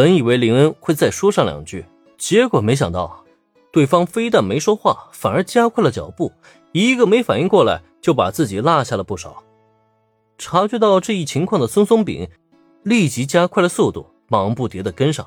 [0.00, 1.84] 本以为林恩会再说上两句，
[2.16, 3.22] 结果没想到，
[3.70, 6.32] 对方非但没说话，反而加快了脚步，
[6.72, 9.42] 一个没反应过来，就把自己落下了不少。
[10.38, 12.26] 察觉到这一情况的松松饼，
[12.82, 15.26] 立即加快了速度，忙不迭的跟上。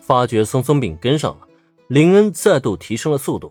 [0.00, 1.48] 发觉松松饼跟上了，
[1.86, 3.50] 林恩再度提升了速度，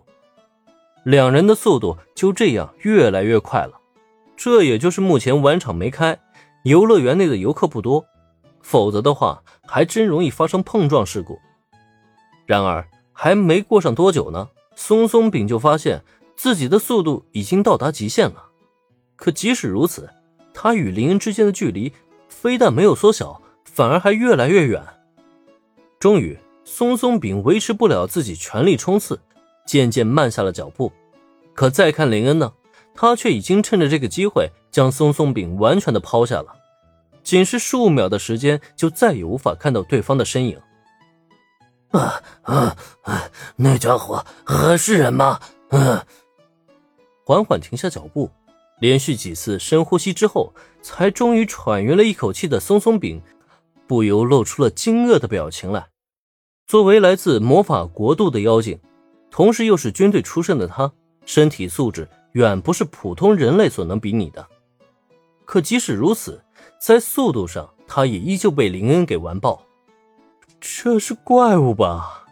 [1.02, 3.72] 两人的速度就这样越来越快了。
[4.36, 6.16] 这也就是目前晚场没开，
[6.62, 8.06] 游乐园内的游客不多。
[8.60, 11.38] 否则的话，还真容易发生碰撞事故。
[12.46, 16.02] 然而，还没过上多久呢，松松饼就发现
[16.36, 18.44] 自己的速度已经到达极限了。
[19.16, 20.08] 可即使如此，
[20.54, 21.92] 他与林恩之间的距离
[22.28, 24.82] 非但没有缩小，反而还越来越远。
[25.98, 29.18] 终于，松松饼维持不了自己全力冲刺，
[29.66, 30.92] 渐渐慢下了脚步。
[31.54, 32.52] 可再看林恩呢，
[32.94, 36.54] 他却已经趁着这个机会将松松饼完全的抛下了。
[37.28, 40.58] 仅是数秒的时间，就再也无法看到对方的身影。
[41.90, 43.30] 啊啊啊！
[43.56, 45.38] 那家伙还是人吗？
[45.68, 46.02] 嗯。
[47.26, 48.30] 缓缓停下脚步，
[48.80, 53.20] 连续几次深呼吸之后，才终于喘匀了一口气的松松饼，
[53.86, 55.86] 不由露出了惊愕的表情来。
[56.66, 58.80] 作为来自魔法国度的妖精，
[59.30, 60.90] 同时又是军队出身的他，
[61.26, 64.46] 身体素质远不是普通人类所能比拟的。
[65.44, 66.42] 可即使如此，
[66.78, 69.62] 在速度上，他也依旧被林恩给完爆。
[70.60, 72.26] 这是怪物吧？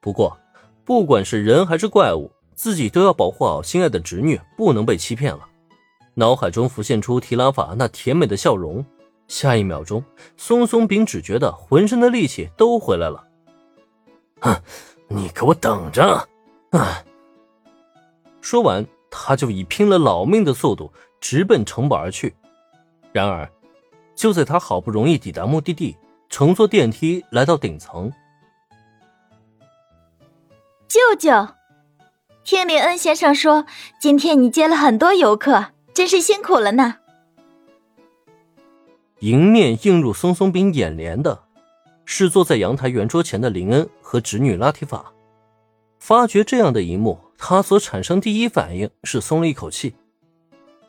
[0.00, 0.38] 不过，
[0.84, 5.48] 不管是人还是怪物，自己都要保护好心爱的侄女，不能被欺骗了。
[6.14, 8.84] 脑海中浮现出提拉法那甜美的笑容，
[9.26, 10.04] 下一秒钟，
[10.36, 13.24] 松松饼只觉得浑身的力气都回来了。
[14.40, 14.54] 哼，
[15.08, 16.28] 你给我等着！
[16.70, 17.02] 啊！
[18.40, 22.34] 说完，他就以拼了老命的速度直奔城堡而去。
[23.10, 23.50] 然而，
[24.14, 25.96] 就在他好不容易抵达目的地，
[26.28, 28.12] 乘坐电梯来到顶层，
[30.88, 31.48] 舅舅，
[32.44, 33.66] 听林恩先生说，
[34.00, 36.96] 今天你接了很多游客，真是辛苦了呢。
[39.20, 41.44] 迎面映入松松饼眼帘的，
[42.04, 45.12] 是坐在阳台圆桌前的林恩和侄女拉提法。
[45.98, 49.94] 发觉这样的一幕，他所产生第一反应是松了一口气，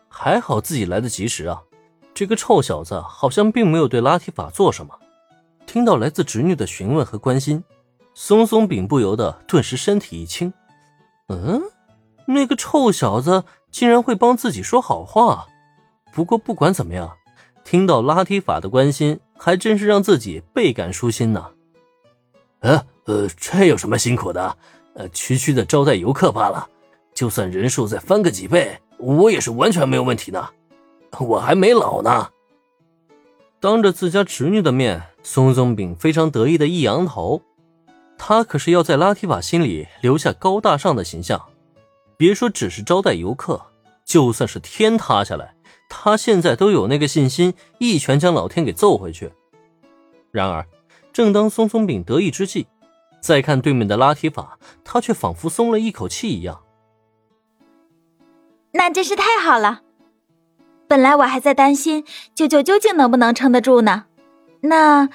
[0.09, 1.63] 还好自己来得及时啊。
[2.15, 4.97] 这个臭小子好像并没有对拉提法做什么。
[5.67, 7.61] 听到来自侄女的询问和关心，
[8.13, 10.53] 松松饼不由得顿时身体一轻。
[11.27, 11.61] 嗯，
[12.25, 15.45] 那个臭小子竟然会帮自己说好话。
[16.13, 17.11] 不过不管怎么样，
[17.65, 21.45] 听到拉提法的关心，还真是让自己倍感舒心呢。
[22.61, 24.57] 呃呃，这有什么辛苦的？
[24.93, 26.65] 呃，区区的招待游客罢了。
[27.13, 30.49] 就算人数再翻个几倍，我也是完全没有问题的。
[31.19, 32.29] 我还没老呢。
[33.59, 37.41] 当着自家侄女的面，松松饼非常得意的一扬头，
[38.17, 41.41] 他可是要在拉提法心里留下高大上的形象。
[42.17, 43.61] 别说只是招待游客，
[44.05, 45.55] 就算是天塌下来，
[45.89, 49.31] 他现在都有那个信心，一拳将老天给揍回去。
[50.31, 50.65] 然而，
[51.11, 52.67] 正当松松饼得意之际，
[53.19, 56.61] 再看对面的拉提法，他却仿佛松了一口气一样。
[58.73, 59.81] 那真是太好了。
[60.87, 64.05] 本来我还在担心舅舅究竟能不能撑得住呢。
[64.61, 65.09] 那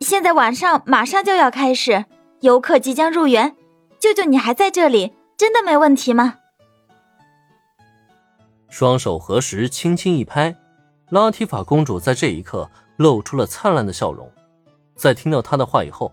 [0.00, 2.04] 现在晚上马上就要开始，
[2.40, 3.54] 游客即将入园，
[3.98, 6.36] 舅舅你还在这里，真的没问题吗？
[8.68, 10.56] 双手合十，轻轻一拍，
[11.10, 14.30] 拉提法公主在这一刻露出了灿烂的笑容。
[14.94, 16.12] 在听到他的话以后，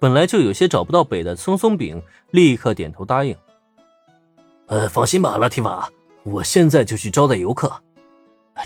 [0.00, 3.36] 本来就有些找不到北的松松饼立刻点头答应。
[4.66, 5.90] 呃，放心吧，拉提法，
[6.22, 7.70] 我现在就去招待游客。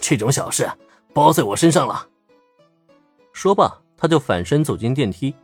[0.01, 0.71] 这种小事
[1.13, 2.07] 包在我身上了。
[3.33, 5.35] 说罢，他就反身走进电梯。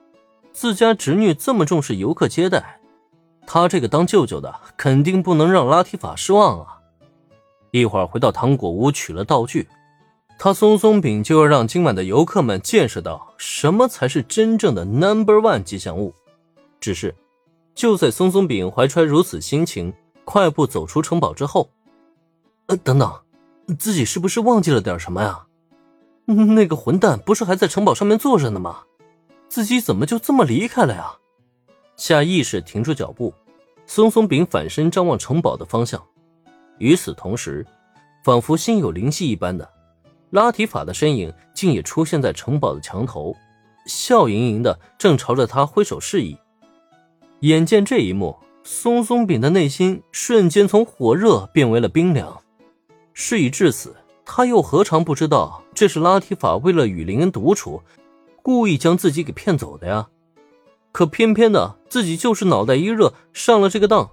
[0.53, 2.81] 自家侄女这么重视游客接待，
[3.47, 6.79] 他这个当舅舅的肯定不能让拉提法失望啊！
[7.73, 9.69] 一会儿回到糖果屋取了道具，
[10.39, 16.15] 他松松饼就要让今晚的游客们见识到什么才是真正的 Number One 吉祥物。
[16.81, 17.15] 只是，
[17.75, 19.93] 就在松松饼怀揣如此心情，
[20.25, 21.69] 快步走出城堡之后，
[22.67, 23.13] 呃，等等。
[23.79, 25.47] 自己是不是忘记了点什么呀？
[26.27, 28.83] 那个混蛋不是还在城堡上面坐着呢吗？
[29.49, 31.13] 自己怎么就这么离开了呀？
[31.97, 33.33] 下意识停住脚步，
[33.87, 36.03] 松松饼反身张望城堡的方向。
[36.79, 37.65] 与此同时，
[38.25, 39.69] 仿佛心有灵犀一般的
[40.31, 43.35] 拉提法的身影竟也出现在城堡的墙头，
[43.87, 46.37] 笑盈盈的正朝着他挥手示意。
[47.41, 52.41] 眼见这一幕，松松饼的内心瞬间从火热变为了冰凉。
[53.15, 57.81] 事已至此，他又何尝不知道这是拉提法为了与林恩独处，
[58.43, 60.09] 故意将自己给骗走的呀。
[60.93, 64.11] 可偏偏的自己就是脑袋一热上了这个当，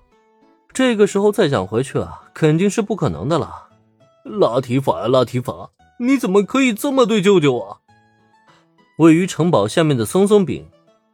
[0.71, 3.69] 这个时候再想回去啊，肯定是不可能的了。
[4.23, 7.77] 拉提法呀，拉提法，你怎么可以这么对舅舅啊？
[8.97, 10.67] 位于城堡下面的松松饼，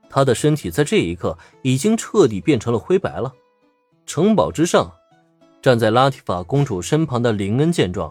[0.09, 3.33] 他的身体在这一刻已经彻底变成了灰白了。
[4.05, 4.91] 城堡之上，
[5.67, 8.09] 站在拉提法公主身旁的林恩见状，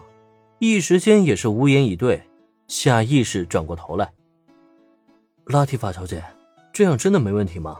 [0.59, 2.21] 一时间也是无言以对，
[2.67, 4.13] 下意识转过头来。
[5.45, 6.23] 拉提法小姐。
[6.71, 7.79] 这样真的没问题吗？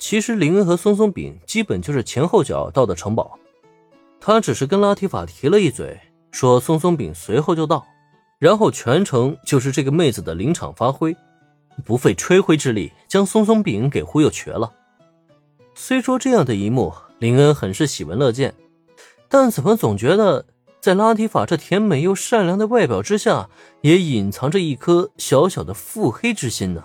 [0.00, 3.38] 其实林恩和松松饼基本就是前后脚到的城堡，
[4.18, 5.96] 他只是跟拉提法提了一嘴，
[6.32, 7.86] 说松松饼随后就到，
[8.40, 11.16] 然后全程就是这个妹子的临场发挥，
[11.84, 14.72] 不费吹灰之力将松松饼给忽悠瘸了。
[15.76, 18.54] 虽说这样的一幕林恩很是喜闻乐见，
[19.28, 20.44] 但怎么总觉得
[20.80, 23.48] 在拉提法这甜美又善良的外表之下，
[23.80, 26.84] 也隐藏着一颗小小的腹黑之心呢？